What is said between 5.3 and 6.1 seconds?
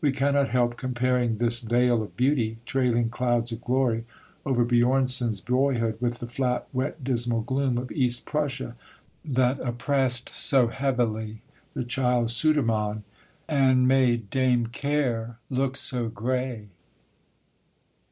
boyhood,